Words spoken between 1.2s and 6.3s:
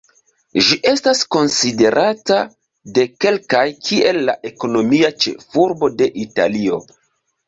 konsiderata de kelkaj kiel la ekonomia ĉefurbo de